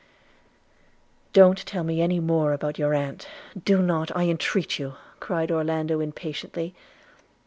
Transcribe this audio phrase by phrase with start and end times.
[1.31, 3.27] 'Don't tell me any more about your aunt,
[3.63, 6.73] do not, I entreat you,' cried Orlando impatiently.